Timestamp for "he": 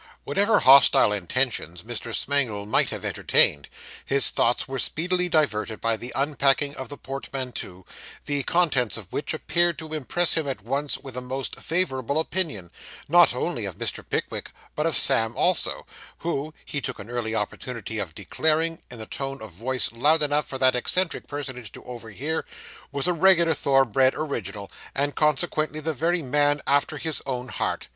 16.65-16.81